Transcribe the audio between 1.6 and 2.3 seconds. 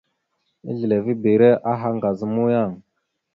aha ŋgaz a